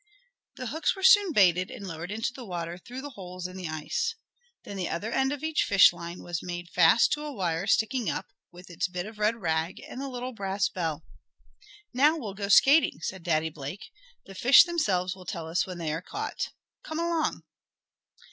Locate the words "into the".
2.09-2.43